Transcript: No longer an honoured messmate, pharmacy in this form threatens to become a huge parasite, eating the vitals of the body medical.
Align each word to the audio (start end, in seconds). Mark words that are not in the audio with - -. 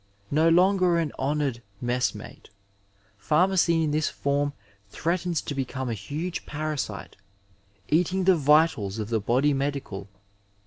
No 0.31 0.49
longer 0.49 0.97
an 0.97 1.11
honoured 1.19 1.61
messmate, 1.79 2.49
pharmacy 3.19 3.83
in 3.83 3.91
this 3.91 4.09
form 4.09 4.53
threatens 4.89 5.43
to 5.43 5.53
become 5.53 5.89
a 5.91 5.93
huge 5.93 6.47
parasite, 6.47 7.15
eating 7.87 8.23
the 8.23 8.35
vitals 8.35 8.97
of 8.97 9.09
the 9.09 9.19
body 9.19 9.53
medical. 9.53 10.09